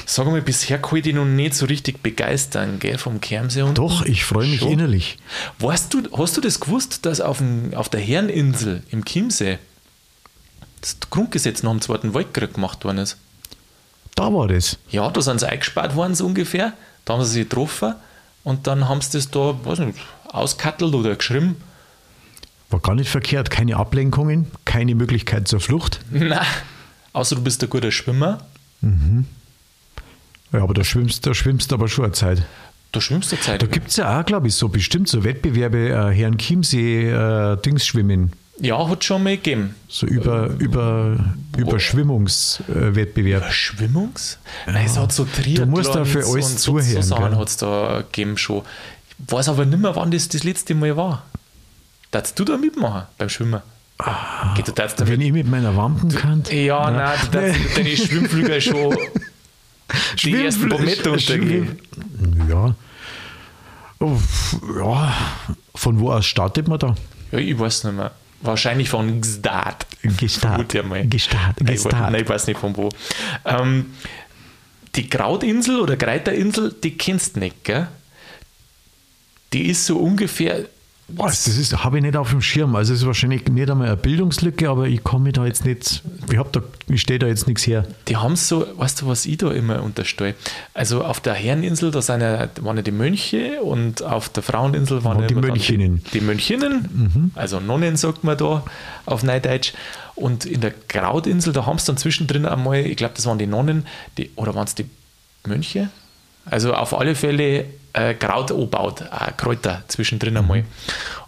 [0.05, 3.63] sag mal, bisher kann ich dich noch nicht so richtig begeistern, gell, vom Kernsee.
[3.63, 4.71] Und Doch, ich freue mich Schon.
[4.71, 5.17] innerlich.
[5.59, 9.57] Weißt du, hast du das gewusst, dass auf, dem, auf der Herreninsel im Chiemsee
[10.81, 13.17] das Grundgesetz nach dem Zweiten Weltkrieg gemacht worden ist?
[14.15, 14.77] Da war das.
[14.89, 16.73] Ja, da sind sie eingespart worden, so ungefähr.
[17.05, 17.95] Da haben sie sich getroffen
[18.43, 21.57] und dann haben sie das da, weiß nicht, auskattelt oder geschrieben.
[22.69, 23.49] War gar nicht verkehrt.
[23.49, 25.99] Keine Ablenkungen, keine Möglichkeit zur Flucht.
[26.11, 26.39] Nein,
[27.17, 28.39] außer du bist ein guter Schwimmer.
[30.53, 32.43] Ja, aber da schwimmst da schwimmst aber schon eine Zeit.
[32.91, 33.61] Da schwimmst du Zeit.
[33.61, 37.57] Da gibt es ja auch, glaube ich, so bestimmt so Wettbewerbe, äh, Herrn Chiemsee, äh,
[37.57, 38.31] Dings schwimmen.
[38.59, 39.75] Ja, hat schon mal gegeben.
[39.87, 41.17] So über, über,
[41.57, 43.51] Überschwimmungswettbewerb.
[43.51, 44.39] Schwimmungs?
[44.65, 47.49] Nein, es hat so Triathlons musst da für alles und so, so zuhören, Sachen hat
[47.49, 48.63] es da gegeben schon.
[49.19, 51.23] Ich weiß aber nicht mehr, wann das das letzte Mal war.
[52.09, 53.61] Darfst du da mitmachen beim Schwimmen?
[54.55, 56.51] Geht du darfst damit Wenn ich mit meiner Wampenkant.
[56.51, 58.95] Ja, nein, du darfst mit deinen Schwimmflügeln schon
[60.23, 61.79] die ersten paar Meter untergehen.
[62.49, 62.75] Ja.
[63.99, 65.13] Ja.
[65.75, 66.95] Von wo aus startet man da?
[67.31, 68.11] Ja, ich weiß nicht mehr.
[68.41, 69.87] Wahrscheinlich von Gstaad.
[70.03, 71.07] Nein,
[71.73, 72.11] ich weiß- Gestart.
[72.11, 72.89] Nein, ich weiß nicht von wo.
[73.45, 73.87] Ähm,
[74.95, 77.87] die Krautinsel oder Greiter-Insel, die kennst du nicht, gell?
[79.53, 80.65] Die ist so ungefähr.
[81.09, 81.45] Was?
[81.45, 82.75] Das ist, habe ich nicht auf dem Schirm.
[82.75, 86.39] Also es ist wahrscheinlich nicht einmal eine Bildungslücke, aber ich komme da jetzt nicht, ich
[86.51, 87.85] da, ich stehe da jetzt nichts her.
[88.09, 90.35] Die haben so, weißt du, was ich da immer unterstelle?
[90.73, 95.05] Also auf der Herreninsel, da sind ja, waren ja die Mönche und auf der Fraueninsel
[95.05, 96.03] waren ja die Mönchinnen.
[96.11, 98.63] Die, die Mönchinnen, also Nonnen sagt man da
[99.05, 99.73] auf Neudeutsch.
[100.15, 103.47] Und in der Krautinsel, da haben sie dann zwischendrin einmal, ich glaube, das waren die
[103.47, 103.85] Nonnen,
[104.17, 104.85] die, oder waren es die
[105.45, 105.89] Mönche?
[106.45, 107.65] Also auf alle Fälle
[107.97, 110.63] äh, Kraut anbaut, äh, Kräuter zwischendrin einmal.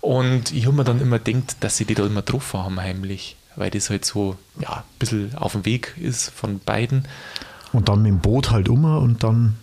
[0.02, 3.36] Und ich habe mir dann immer gedacht, dass sie die da immer getroffen haben heimlich,
[3.56, 7.08] weil das halt so ja, ein bisschen auf dem Weg ist von beiden.
[7.74, 9.56] Und dann mit dem Boot halt um und dann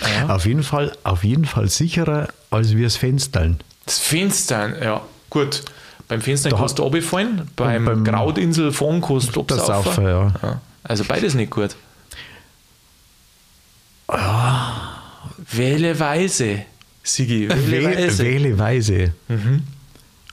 [0.00, 0.34] Ja.
[0.34, 3.58] auf jeden Fall, auf jeden Fall sicherer als wir das Fenstern.
[3.84, 5.62] Das Fenster, ja, gut.
[6.08, 9.66] Beim Fenster Da kannst du runterfallen, beim, beim- Krautinsel fahren kannst du Das.
[9.66, 11.74] Ja, Also beides nicht gut.
[15.50, 16.62] Wähle Weise,
[17.02, 17.48] Sigi.
[17.48, 18.24] Wähle Wähle, Weise.
[18.24, 19.12] wähle Weise.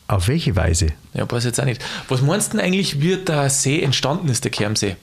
[0.08, 0.88] Auf welche Weise?
[1.14, 1.84] Ja, weiß jetzt auch nicht.
[2.08, 4.96] Was meinst du denn eigentlich, wie der See entstanden ist, der Kermsee?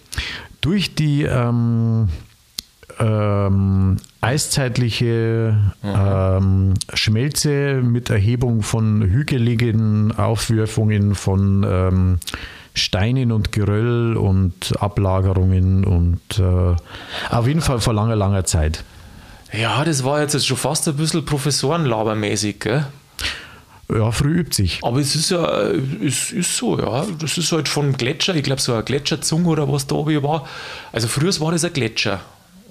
[0.61, 2.09] Durch die ähm,
[2.99, 12.19] ähm, eiszeitliche ähm, Schmelze mit Erhebung von hügeligen Aufwürfungen von ähm,
[12.75, 16.77] Steinen und Geröll und Ablagerungen und äh,
[17.31, 18.85] auf jeden Fall vor langer, langer Zeit.
[19.57, 22.87] Ja, das war jetzt schon fast ein bisschen Professorenlabermäßig, gell?
[23.89, 24.81] Ja, früh übt sich.
[24.83, 27.07] Aber es ist ja, es ist so, ja.
[27.21, 30.47] Das ist halt von Gletscher, ich glaube so ein Gletscherzunge oder was da oben war.
[30.93, 32.21] Also früher war das ein Gletscher.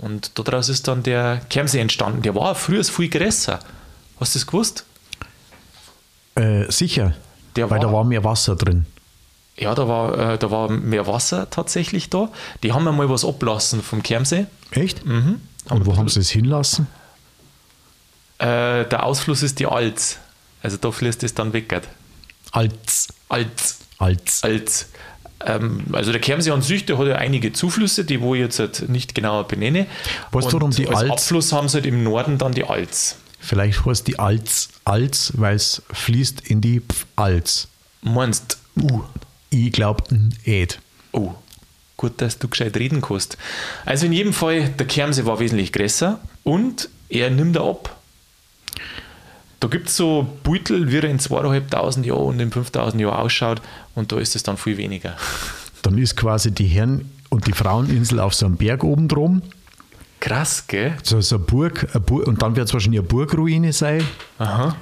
[0.02, 2.22] Und daraus ist dann der Kermsee entstanden.
[2.22, 3.60] Der war früher viel größer.
[4.20, 4.86] Hast du das gewusst?
[6.36, 7.14] Äh, sicher,
[7.56, 8.86] Der weil war- da war mehr Wasser drin.
[9.58, 12.28] Ja, da war, äh, da war mehr Wasser tatsächlich da.
[12.62, 14.48] Die haben einmal was ablassen vom Kermsee.
[14.72, 15.06] Echt?
[15.06, 15.40] Mhm.
[15.70, 16.88] Und wo haben sie es hinlassen?
[18.38, 20.20] Äh, der Ausfluss ist die Alz.
[20.62, 21.82] Also da fließt es dann weg.
[22.52, 23.08] Als.
[23.30, 23.80] Alz.
[23.98, 24.44] Als.
[24.44, 24.88] als
[25.46, 28.60] ähm, also der Kermsee an sich, der hat ja einige Zuflüsse, die wo ich jetzt
[28.60, 29.86] halt nicht genauer benenne.
[30.32, 33.18] Weißt du, warum die als Alz- Abfluss haben sie halt im Norden dann die Alz.
[33.40, 37.68] Vielleicht heißt die Als Als, weil es fließt in die Pfalz.
[38.02, 39.04] Meinst uh,
[39.52, 40.04] Ich glaube,
[40.46, 40.80] Ed.
[41.12, 41.34] oh,
[41.98, 43.38] gut, dass du gescheit reden kannst.
[43.86, 47.98] Also in jedem Fall, der Kermsee war wesentlich größer und er nimmt er ab.
[49.60, 53.62] Da gibt es so Beutel, wie er in 2500 Jahren und in 5000 Jahren ausschaut
[53.96, 55.16] und da ist es dann viel weniger.
[55.82, 59.44] Dann ist quasi die Herren- und die Fraueninsel auf so einem Berg oben drum.
[60.20, 60.98] Krass, gell?
[61.04, 64.04] So, so eine Burg, eine Burg, und dann wird es wahrscheinlich eine Burgruine sein.
[64.40, 64.76] Aha.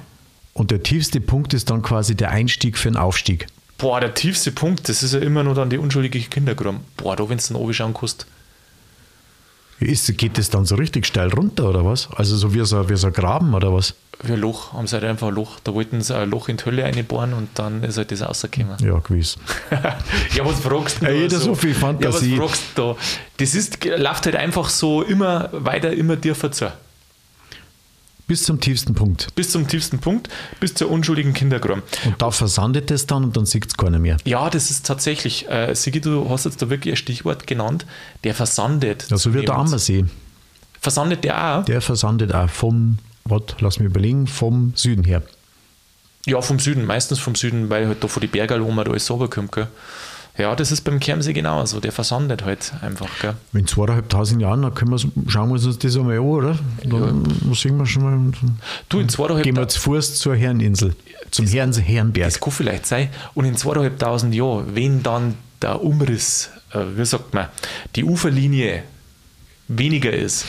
[0.54, 3.48] Und der tiefste Punkt ist dann quasi der Einstieg für den Aufstieg.
[3.78, 6.80] Boah, der tiefste Punkt, das ist ja immer nur dann die unschuldige Kindergruppe.
[6.96, 8.26] Boah, da, wenn du dann oben schauen kannst.
[9.80, 12.08] Ist, geht das dann so richtig steil runter oder was?
[12.14, 13.94] Also so wie so, wie so ein Graben oder was?
[14.22, 15.58] Wie ein Loch, haben sie halt einfach ein Loch.
[15.64, 18.76] Da wollten sie ein Loch in die Hölle reinbohren und dann ist halt das rausgekommen.
[18.80, 19.36] Ja, gewiss.
[20.34, 21.06] ja, was fragst du?
[21.06, 22.36] Da jeder so viel Fantasie.
[22.36, 22.96] Ja, was fragst du da?
[23.38, 26.72] Das ist, läuft halt einfach so immer weiter, immer tiefer zu.
[28.26, 29.34] Bis zum tiefsten Punkt.
[29.34, 31.82] Bis zum tiefsten Punkt, bis zur unschuldigen Kindergruppe.
[32.06, 34.16] Und da versandet es dann und dann sieht es keiner mehr.
[34.24, 37.84] Ja, das ist tatsächlich, äh, Sigi, du hast jetzt da wirklich ein Stichwort genannt,
[38.24, 39.06] der versandet.
[39.10, 39.54] Ja, so wie der.
[39.54, 40.06] Ammersee.
[40.80, 41.64] Versandet der auch?
[41.66, 45.22] Der versandet auch vom, was, lass mich überlegen, vom Süden her.
[46.26, 48.90] Ja, vom Süden, meistens vom Süden, weil halt da von die Berge wo man da
[48.90, 49.68] alles runterkommt, gell.
[50.36, 53.34] Ja, das ist beim Kermsee genauso, der versandet halt einfach, gell.
[53.52, 56.58] In zweieinhalbtausend Jahren, dann können schauen wir uns das einmal an, oder?
[56.82, 58.32] Dann sehen wir schon mal.
[58.88, 60.96] Du, in Gehen wir zu Fuß zur Herreninsel,
[61.30, 62.26] zum Herren, Herrenberg.
[62.26, 63.10] Das kann vielleicht sein.
[63.34, 67.48] Und in zweieinhalbtausend Jahren, wenn dann der Umriss, äh, wie sagt man,
[67.94, 68.82] die Uferlinie
[69.68, 70.46] weniger ist,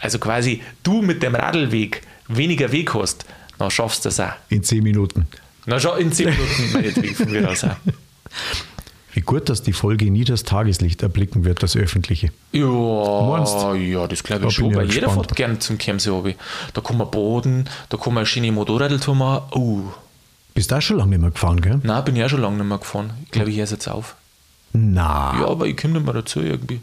[0.00, 3.26] also quasi du mit dem Radlweg weniger Weg hast,
[3.58, 4.32] dann schaffst du das auch.
[4.48, 5.26] In zehn Minuten.
[5.66, 7.76] Na schau, in 10 Minuten meinetwegen von mir aus auch.
[9.12, 12.30] Wie gut, dass die Folge nie das Tageslicht erblicken wird, das öffentliche.
[12.52, 15.26] Ja, Meinst ja, das glaube Da ich schon, bin ich weil jeder gespannt.
[15.26, 16.34] fährt gern zum runter.
[16.74, 19.44] Da kann man baden, da kann man eine schöne Motorradtour machen.
[19.52, 19.80] Oh,
[20.54, 21.80] Bist du auch schon lange nicht mehr gefahren, gell?
[21.82, 23.10] nein, bin ich auch schon lange nicht mehr gefahren.
[23.24, 24.14] Ich glaube, ich höre es jetzt auf.
[24.72, 25.34] Na.
[25.40, 26.80] Ja, aber ich komme nicht mehr dazu irgendwie.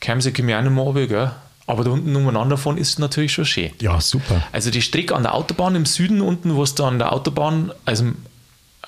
[0.00, 1.30] Kermsee komme ich auch nicht mehr runter, gell?
[1.68, 3.70] Aber da unten umeinander fahren ist natürlich schon schön.
[3.80, 4.42] Ja, super.
[4.50, 7.70] Also die Strecke an der Autobahn im Süden unten, wo es da an der Autobahn,
[7.84, 8.06] also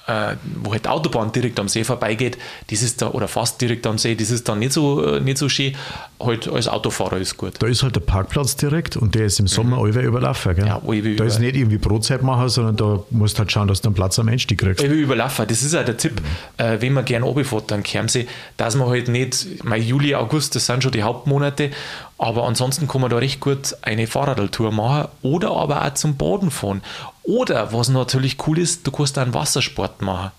[0.07, 2.37] äh, wo halt die Autobahn direkt am See vorbeigeht,
[2.71, 5.39] das ist da, oder fast direkt am See, das ist dann nicht so, äh, nicht
[5.39, 5.75] so schön.
[6.21, 7.55] Halt als Autofahrer ist gut.
[7.59, 9.99] Da ist halt der Parkplatz direkt und der ist im Sommer mhm.
[9.99, 10.67] überlaufen, gell?
[10.67, 13.81] Ja, allweil da ist nicht irgendwie Brotzeit machen, sondern da musst du halt schauen, dass
[13.81, 14.83] du einen Platz am Einstieg kriegst.
[14.83, 15.47] Will überlaufen.
[15.47, 16.21] Das ist auch der Tipp,
[16.57, 20.67] äh, wenn man gerne runterfährt an Kermsee, dass man halt nicht, mein Juli, August, das
[20.67, 21.71] sind schon die Hauptmonate,
[22.17, 26.51] aber ansonsten kann man da recht gut eine Fahrradtour machen oder aber auch zum Baden
[26.51, 26.83] fahren.
[27.25, 30.31] Oder, was natürlich cool ist, du kannst einen Wassersport machen.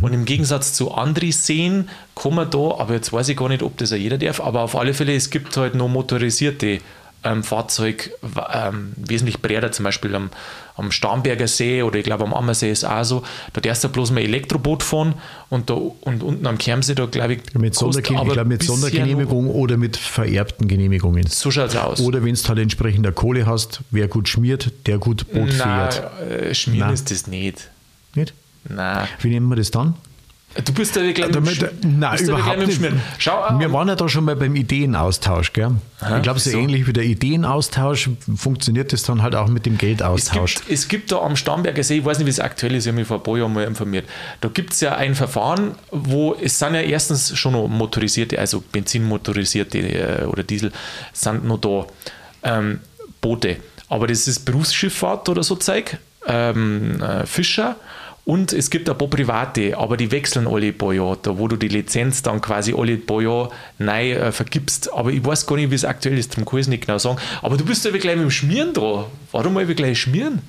[0.00, 3.62] Und im Gegensatz zu anderen Seen kann man da, aber jetzt weiß ich gar nicht,
[3.62, 6.80] ob das auch jeder darf, aber auf alle Fälle, es gibt halt noch motorisierte
[7.24, 8.10] ähm, Fahrzeug
[8.52, 10.30] ähm, wesentlich breiter, zum Beispiel am,
[10.76, 13.22] am Starnberger See oder ich glaube am Ammersee ist auch so.
[13.52, 15.14] Da darfst du bloß mal Elektroboot fahren
[15.48, 19.50] und, da, und unten am Kermsee, da glaube ich, mit, Sondergen ich glaub, mit Sondergenehmigung
[19.50, 21.26] oder mit vererbten Genehmigungen.
[21.26, 22.00] So schaut es aus.
[22.00, 26.20] Oder wenn du halt entsprechender Kohle hast, wer gut schmiert, der gut Boot Nein, fährt.
[26.30, 26.94] Äh, schmieren Nein.
[26.94, 27.70] ist das nicht.
[28.14, 28.34] Nicht?
[28.68, 29.08] Nein.
[29.20, 29.94] Wie nennen wir das dann?
[30.62, 32.80] Du bist ja gleich Damit, mit Nein, überhaupt nicht.
[33.18, 35.52] Schau, wir waren ja da schon mal beim Ideenaustausch.
[35.52, 35.72] Gell?
[36.00, 39.66] Aha, ich glaube, so, so, ähnlich wie der Ideenaustausch funktioniert das dann halt auch mit
[39.66, 40.54] dem Geldaustausch.
[40.54, 42.84] Es gibt, es gibt da am Starnberger See, ich weiß nicht, wie es aktuell ist,
[42.84, 44.04] ich habe mich vor ein paar Jahren mal informiert,
[44.40, 48.60] da gibt es ja ein Verfahren, wo es sind ja erstens schon noch motorisierte, also
[48.60, 50.70] benzinmotorisierte äh, oder Diesel,
[51.12, 51.86] sind noch da
[52.44, 52.80] ähm,
[53.20, 53.56] Boote.
[53.88, 57.76] Aber das ist Berufsschifffahrt oder so Zeug, ähm, äh, Fischer
[58.24, 61.56] und es gibt ein paar private, aber die wechseln alle paar Jahre, da wo du
[61.56, 64.90] die Lizenz dann quasi alle paar Jahre neu äh, vergibst.
[64.92, 66.96] Aber ich weiß gar nicht, wie es aktuell ist, darum kann ich es nicht genau
[66.98, 67.18] sagen.
[67.42, 69.04] Aber du bist ja gleich mit dem Schmieren dran.
[69.30, 70.40] Warum mal gleich schmieren?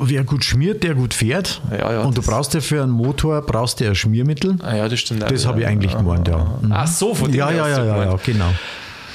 [0.00, 1.62] Wer gut schmiert, der gut fährt.
[1.70, 4.56] Ja, ja, und du brauchst ja für einen Motor brauchst du ja Schmiermittel.
[4.62, 5.22] Ah, ja, das stimmt.
[5.30, 6.58] Das habe ich eigentlich gemeint, ja.
[6.70, 8.52] Ach so, von dem Ja, ja, ja, ja, ja, genau.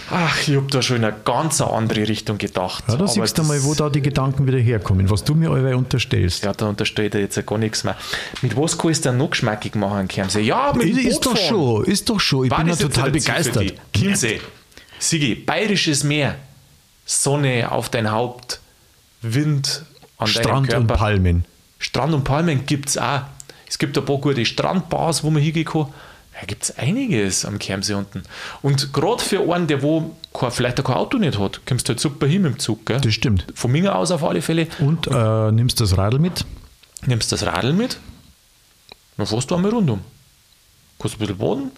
[0.10, 2.86] Ach, ich habe da schon in eine ganz andere Richtung gedacht.
[2.88, 5.76] Ja, da siehst du mal, wo da die Gedanken wieder herkommen, was du mir alle
[5.76, 6.46] unterstellst.
[6.46, 7.98] Ja, da unterstellt er jetzt ja gar nichts mehr.
[8.42, 10.42] Mit was kannst du denn noch geschmackig machen, Chiemsee?
[10.42, 12.46] Ja, mit ist, ist doch schon, ist doch schon.
[12.46, 13.74] Ich War bin ja total begeistert.
[13.94, 14.40] Chiemsee,
[15.00, 16.36] Sigi, bayerisches Meer,
[17.06, 18.62] Sonne auf dein Haupt,
[19.22, 19.84] Wind
[20.18, 20.94] an Strand deinem Körper.
[20.94, 21.46] und Palmen.
[21.80, 23.22] Strand und Palmen gibt es auch.
[23.68, 25.88] Es gibt ein paar gute Strandbars, wo man hingehen kann.
[26.40, 28.22] Da gibt es einiges am Kermsee unten.
[28.62, 32.00] Und gerade für einen, der wo kein, vielleicht kein Auto nicht hat, kommst du halt
[32.00, 32.86] super hin mit dem Zug.
[32.86, 33.02] Gell?
[33.02, 33.48] Das stimmt.
[33.56, 34.68] Von mir aus auf alle Fälle.
[34.80, 36.46] Und äh, nimmst das Radl mit?
[37.08, 37.98] Nimmst das Radl mit,
[39.18, 40.02] dann fährst du einmal rundum.
[41.00, 41.72] Kannst ein bisschen baden, ein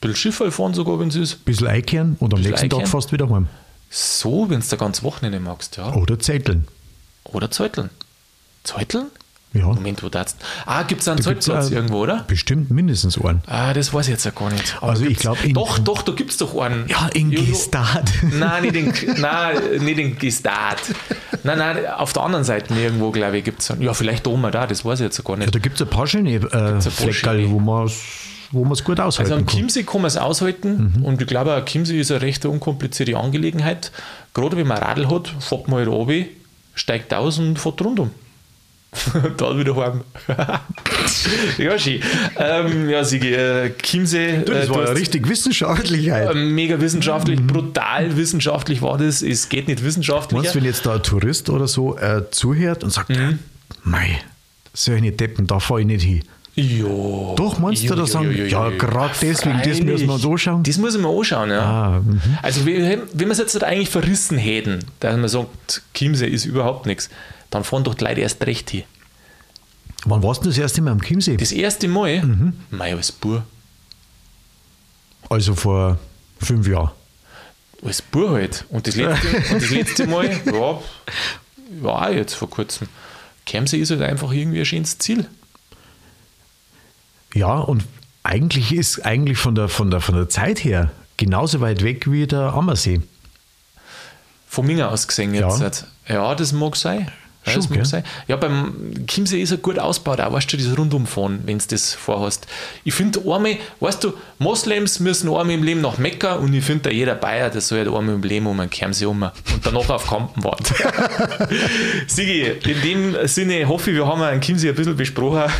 [0.00, 1.34] bisschen Schiffe fahren sogar, wenn es ist.
[1.34, 3.48] Ein bisschen einkehren und am nächsten Tag fährst du wieder heim.
[3.88, 5.94] So, wenn du da ganz Wochenende magst, ja.
[5.94, 6.68] Oder Zetteln.
[7.24, 7.90] Oder Zetteln.
[8.64, 9.06] Zetteln?
[9.54, 9.66] Ja.
[9.66, 10.34] Moment, wo das?
[10.66, 12.24] Ah, gibt es einen Zeltplatz irgendwo, oder?
[12.26, 13.40] Bestimmt mindestens einen.
[13.46, 14.76] Ah, das weiß ich jetzt ja gar nicht.
[14.80, 16.88] Aber also ich glaube Doch, doch, da gibt es doch einen.
[16.88, 18.12] Ja, in Gestad.
[18.22, 20.78] Nein, nicht in, nein, nicht in Gestad.
[21.44, 23.82] Nein, nein, auf der anderen Seite irgendwo, glaube ich, gibt es einen.
[23.82, 25.46] Ja, vielleicht da oben da, das weiß ich jetzt gar nicht.
[25.46, 27.88] Ja, da gibt es ein paar schöne äh, Fleckerl, wo man
[28.50, 31.04] wo man es gut aushalten Also am Chiemsee kann man es aushalten mhm.
[31.04, 33.90] und ich glaube, Chiemsee ist eine recht unkomplizierte Angelegenheit.
[34.32, 36.26] Gerade wenn man Radl hat, fährt man halt runter,
[36.74, 38.10] steigt aus und fährt rundum.
[39.36, 40.02] da wieder heim.
[41.58, 42.00] ja, schön.
[42.36, 44.42] Ähm, ja, Sigi, äh, Chiemsee.
[44.44, 46.08] Das äh, war ja richtig wissenschaftlich.
[46.08, 47.46] Äh, mega wissenschaftlich, mhm.
[47.46, 49.22] brutal wissenschaftlich war das.
[49.22, 50.40] Es geht nicht wissenschaftlich.
[50.40, 53.38] Meinst du, wenn jetzt da ein Tourist oder so äh, zuhört und sagt, mhm.
[53.82, 54.20] mei,
[54.72, 56.22] solche Deppen, da fahre ich nicht hin.
[56.56, 57.34] Jo.
[57.36, 60.24] Doch, meinst jo, du da sagen, jo, jo, ja, gerade deswegen, das müssen wir uns
[60.24, 60.62] anschauen?
[60.62, 61.60] Das muss ich mir anschauen, ja.
[61.60, 62.20] Ah, mhm.
[62.42, 67.10] also, wenn wir es jetzt eigentlich verrissen hätten, dass man sagt, Chiemsee ist überhaupt nichts,
[67.50, 68.84] dann fahren doch die Leute erst recht hin.
[70.04, 71.36] Wann warst du das erste Mal am Chiemsee?
[71.36, 72.22] Das erste Mal?
[72.22, 72.52] Mhm.
[72.70, 73.44] Mai als Bur.
[75.28, 75.98] Also vor
[76.40, 76.90] fünf Jahren.
[77.82, 78.64] Als Bur halt.
[78.68, 80.80] Und das letzte, und das letzte Mal, ja,
[81.80, 82.88] war auch jetzt vor kurzem.
[83.46, 85.26] Chiemsee ist halt einfach irgendwie ein schönes Ziel.
[87.34, 87.84] Ja, und
[88.22, 92.26] eigentlich ist eigentlich von der, von der, von der Zeit her genauso weit weg wie
[92.26, 93.02] der Ammersee.
[94.48, 95.86] Von mir aus gesehen jetzt.
[96.08, 97.10] Ja, ja das mag sein.
[97.46, 98.04] Ja, Schon, das mag sein.
[98.26, 101.92] Ja, beim Chiemsee ist er gut ausgebaut, auch weißt du, das Rundumfahren, wenn du das
[101.94, 102.46] vorhast.
[102.84, 106.92] Ich finde einmal, weißt du, Moslems müssen einmal im Leben nach Mekka und ich finde,
[106.92, 110.08] jeder Bayer, der soll halt einmal im Leben um einen Chiemsee um und danach auf
[110.08, 110.74] Kampen warten.
[112.06, 115.52] Sigi, in dem Sinne hoffe ich, wir haben einen Chiemsee ein bisschen besprochen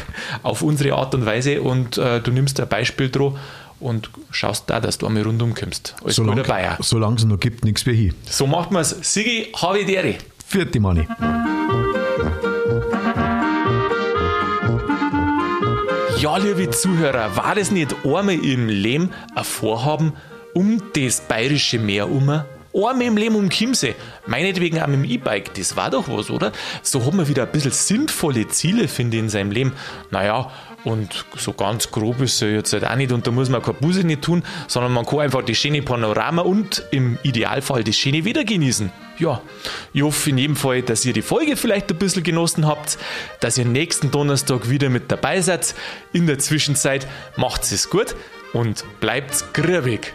[0.42, 3.34] auf unsere Art und Weise und äh, du nimmst ein Beispiel drauf
[3.80, 5.94] und schaust da, dass du einmal rundum kommst.
[6.02, 6.78] Als solange, guter Bayer.
[6.80, 8.14] Solange es noch gibt, nichts mehr hin.
[8.28, 8.96] So macht man es.
[9.02, 10.14] Sigi, habe ich dir.
[10.46, 11.06] Vierte Money.
[16.24, 20.14] Ja, liebe Zuhörer, war das nicht einmal im Leben ein Vorhaben
[20.54, 22.30] um das bayerische Meer um?
[22.72, 26.52] Einmal im Leben um Chiemsee, meinetwegen auch mit dem E-Bike, das war doch was, oder?
[26.80, 29.74] So hat man wieder ein bisschen sinnvolle Ziele, finde ich, in seinem Leben.
[30.10, 30.50] Naja,
[30.84, 33.78] und so ganz grob ist er jetzt halt auch nicht und da muss man keine
[33.78, 38.24] Buße nicht tun, sondern man kann einfach das schöne Panorama und im Idealfall das schöne
[38.24, 38.92] Wetter genießen.
[39.18, 39.40] Ja,
[39.92, 42.98] ich hoffe in jedem Fall, dass ihr die Folge vielleicht ein bisschen genossen habt,
[43.40, 45.74] dass ihr nächsten Donnerstag wieder mit dabei seid.
[46.12, 48.14] In der Zwischenzeit macht es gut
[48.52, 50.14] und bleibt grübig.